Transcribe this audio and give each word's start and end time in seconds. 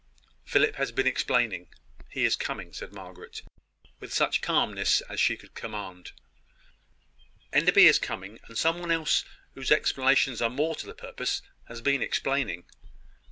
"Philip 0.45 0.77
has 0.77 0.91
been 0.91 1.05
explaining 1.05 1.67
He 2.09 2.25
is 2.25 2.35
coming," 2.35 2.73
said 2.73 2.91
Margaret, 2.91 3.43
with 3.99 4.11
such 4.11 4.41
calmness 4.41 5.01
as 5.01 5.19
she 5.19 5.37
could 5.37 5.53
command. 5.53 6.13
"Enderby 7.53 7.85
is 7.85 7.99
coming; 7.99 8.39
and 8.47 8.57
some 8.57 8.79
one 8.79 8.89
else, 8.89 9.23
whose 9.53 9.69
explanations 9.69 10.41
are 10.41 10.49
more 10.49 10.73
to 10.77 10.87
the 10.87 10.95
purpose, 10.95 11.43
has 11.67 11.81
been 11.81 12.01
explaining. 12.01 12.63